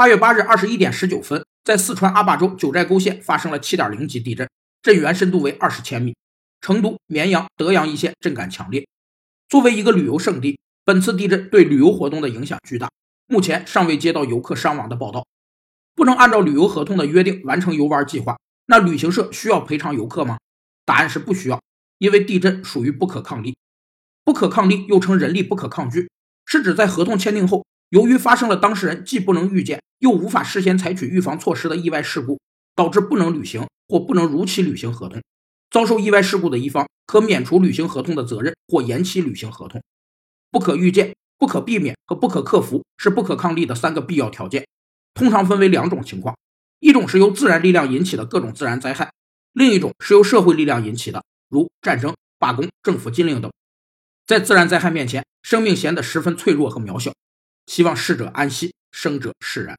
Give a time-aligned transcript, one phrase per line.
[0.00, 4.48] 八月八日二十一点十九分，在四川阿坝州九寨沟县发生了七点零级地震，
[4.80, 6.16] 震源深度为二十千米。
[6.62, 8.88] 成都、绵阳、德阳一线震感强烈。
[9.50, 12.88] 作为一个旅游胜地，本次地震对旅游活动的影响巨大。
[13.26, 15.26] 目前尚未接到游客伤亡的报道。
[15.94, 18.38] 不能按照旅游合同的约定完成游玩计划，
[18.68, 20.38] 那旅行社需要赔偿游客吗？
[20.86, 21.60] 答案是不需要，
[21.98, 23.54] 因为地震属于不可抗力。
[24.24, 26.10] 不可抗力又称人力不可抗拒，
[26.46, 27.66] 是指在合同签订后。
[27.90, 32.40] 由于发生了当事人既不能预见又无法事先采取预防措施的意外事故，
[32.74, 35.22] 导致不能履行或不能如期履行合同，
[35.70, 39.82] 遭受意外事故的一方可免除履行合同的责任或延期履行合同。
[40.50, 44.66] 不可预见、不可避免和不可克服是不可抗力的三个必要条件，
[45.14, 46.36] 通常分为两种情况：
[46.80, 49.12] 一种是由自然力量引起的各种自然灾害，
[49.52, 53.52] 另一种是由社会力量引起的，如战争、罢工、政府禁令等。
[54.26, 57.12] 在自然灾害面前，生命显得十分脆弱和渺小。
[57.66, 59.76] 希望逝者安息，生者释然。